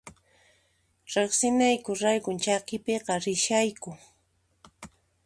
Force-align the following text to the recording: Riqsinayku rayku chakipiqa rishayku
Riqsinayku 1.13 1.91
rayku 2.01 2.31
chakipiqa 2.43 3.13
rishayku 3.23 3.91